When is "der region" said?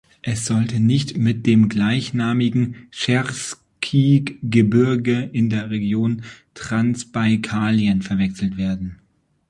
5.51-6.23